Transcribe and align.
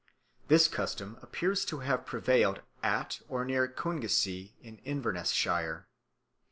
This 0.47 0.67
custom 0.67 1.19
appears 1.21 1.63
to 1.65 1.81
have 1.81 2.07
prevailed 2.07 2.63
at 2.81 3.21
or 3.29 3.45
near 3.45 3.67
Kingussie 3.67 4.53
in 4.59 4.79
Inverness 4.79 5.29
shire. 5.29 5.85